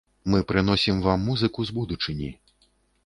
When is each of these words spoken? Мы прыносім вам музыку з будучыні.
Мы 0.35 0.39
прыносім 0.51 1.03
вам 1.07 1.23
музыку 1.29 1.59
з 1.71 1.77
будучыні. 1.81 2.33